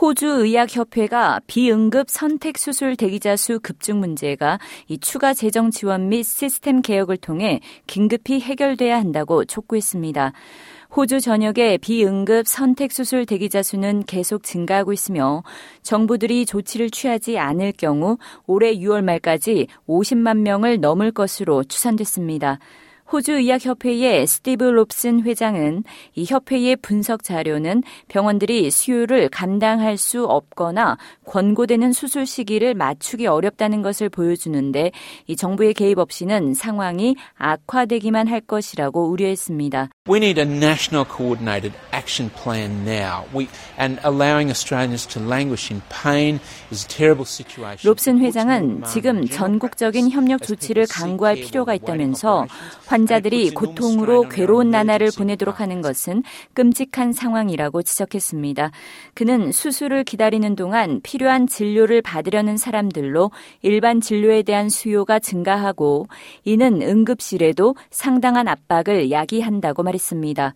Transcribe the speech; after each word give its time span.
호주 0.00 0.26
의학협회가 0.26 1.40
비응급 1.46 2.08
선택 2.08 2.56
수술 2.56 2.96
대기자 2.96 3.36
수 3.36 3.60
급증 3.60 4.00
문제가 4.00 4.58
이 4.88 4.96
추가 4.96 5.34
재정 5.34 5.70
지원 5.70 6.08
및 6.08 6.22
시스템 6.22 6.80
개혁을 6.80 7.18
통해 7.18 7.60
긴급히 7.86 8.40
해결돼야 8.40 8.96
한다고 8.96 9.44
촉구했습니다. 9.44 10.32
호주 10.96 11.20
전역의 11.20 11.78
비응급 11.78 12.48
선택수술 12.48 13.26
대기자 13.26 13.62
수는 13.62 14.04
계속 14.04 14.42
증가하고 14.42 14.94
있으며 14.94 15.42
정부들이 15.82 16.46
조치를 16.46 16.88
취하지 16.88 17.38
않을 17.38 17.72
경우 17.72 18.16
올해 18.46 18.74
6월 18.74 19.04
말까지 19.04 19.66
50만 19.86 20.38
명을 20.38 20.80
넘을 20.80 21.12
것으로 21.12 21.62
추산됐습니다. 21.64 22.58
호주의학협회의 23.12 24.26
스티브 24.26 24.64
롭슨 24.64 25.22
회장은 25.22 25.84
이 26.14 26.24
협회의 26.28 26.76
분석 26.76 27.24
자료는 27.24 27.82
병원들이 28.08 28.70
수요를 28.70 29.28
감당할 29.28 29.96
수 29.96 30.24
없거나 30.24 30.96
권고되는 31.26 31.92
수술 31.92 32.26
시기를 32.26 32.74
맞추기 32.74 33.26
어렵다는 33.26 33.82
것을 33.82 34.08
보여주는데 34.08 34.92
이 35.26 35.36
정부의 35.36 35.74
개입 35.74 35.98
없이는 35.98 36.54
상황이 36.54 37.16
악화되기만 37.36 38.28
할 38.28 38.40
것이라고 38.40 39.08
우려했습니다. 39.10 39.88
Action 42.10 42.30
plan 42.30 42.84
now. 42.84 43.24
We, 43.32 43.48
and 43.78 44.00
allowing 44.02 44.50
Australians 44.50 45.06
to 45.14 45.20
languish 45.20 45.70
in 45.70 45.80
pain 45.90 46.40
is 46.72 46.84
a 46.84 46.88
terrible 46.88 47.24
situation. 47.24 47.88
롭슨 47.88 48.18
회장은 48.18 48.82
지금 48.82 49.24
전국적인 49.28 50.10
협력 50.10 50.42
조치를 50.42 50.86
강구할 50.90 51.36
필요가 51.36 51.72
있다면서 51.74 52.48
환자들이 52.86 53.50
고통으로 53.50 54.28
괴로운 54.28 54.70
나날을 54.70 55.10
보내도록 55.16 55.60
하는 55.60 55.82
것은 55.82 56.24
끔찍한 56.54 57.12
상황이라고 57.12 57.82
지적했습니다. 57.82 58.72
그는 59.14 59.52
수술을 59.52 60.02
기다리는 60.02 60.56
동안 60.56 61.00
필요한 61.04 61.46
진료를 61.46 62.02
받으려는 62.02 62.56
사람들로 62.56 63.30
일반 63.62 64.00
진료에 64.00 64.42
대한 64.42 64.68
수요가 64.68 65.20
증가하고 65.20 66.08
이는 66.42 66.82
응급실에도 66.82 67.76
상당한 67.90 68.48
압박을 68.48 69.12
야기한다고 69.12 69.84
말했습니다. 69.84 70.00
했습니다. 70.40 70.54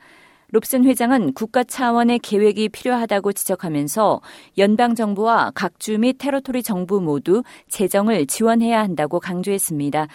롭슨 0.50 0.84
회장은 0.84 1.32
국가 1.34 1.64
차원의 1.64 2.20
계획이 2.20 2.68
필요하다고 2.68 3.32
지적하면서 3.32 4.20
연방 4.58 4.94
정부와 4.94 5.52
각 5.54 5.74
주 5.78 5.98
및 5.98 6.16
테러토리 6.18 6.62
정부 6.62 7.00
모두 7.00 7.42
재정을 7.68 8.26
지원해야 8.26 8.80
한다고 8.80 9.20
강조했습니다. 9.20 10.06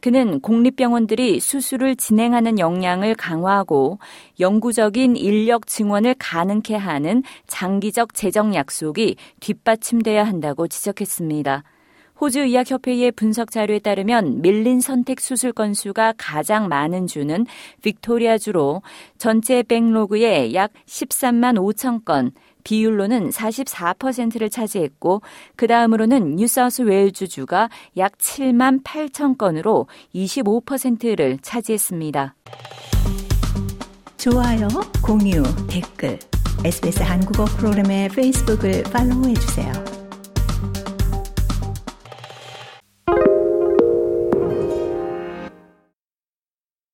그는 0.00 0.40
공립병원들이 0.40 1.40
수술을 1.40 1.96
진행하는 1.96 2.58
역량을 2.58 3.14
강화하고 3.14 3.98
영구적인 4.38 5.16
인력 5.16 5.66
증원을 5.66 6.14
가능케 6.18 6.76
하는 6.76 7.22
장기적 7.46 8.14
재정 8.14 8.54
약속이 8.54 9.16
뒷받침돼야 9.40 10.24
한다고 10.24 10.68
지적했습니다. 10.68 11.64
호주 12.20 12.40
의학협회의 12.40 13.12
분석 13.12 13.50
자료에 13.50 13.78
따르면 13.78 14.40
밀린 14.40 14.80
선택 14.80 15.20
수술 15.20 15.52
건수가 15.52 16.14
가장 16.16 16.68
많은 16.68 17.06
주는 17.06 17.46
빅토리아주로 17.82 18.82
전체 19.18 19.62
backlog의 19.62 20.54
약 20.54 20.72
13만 20.86 21.56
5천 21.56 22.04
건, 22.04 22.32
비율로는 22.64 23.30
44%를 23.30 24.50
차지했고 24.50 25.22
그 25.54 25.68
다음으로는 25.68 26.36
뉴사우스 26.36 26.82
웨일즈 26.82 27.28
주가 27.28 27.68
약 27.96 28.18
7만 28.18 28.82
8천 28.82 29.38
건으로 29.38 29.86
25%를 30.14 31.38
차지했습니다. 31.42 32.34
좋아요, 34.16 34.66
공유, 35.04 35.44
댓글, 35.68 36.18
SBS 36.64 37.02
한국어 37.02 37.44
프로그램의 37.44 38.08
페이스북을 38.08 38.82
팔로우해 38.84 39.34
주세요. 39.34 39.95